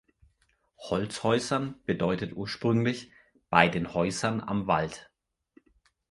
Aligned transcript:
Holzhäusern 0.79 1.75
bedeutet 1.85 2.33
Ursprünglich 2.33 3.11
«bei 3.51 3.69
den 3.69 3.93
Häusern 3.93 4.41
am 4.41 4.65
Wald». 4.65 5.11